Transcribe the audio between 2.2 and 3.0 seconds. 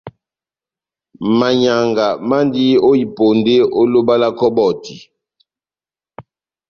mandi ó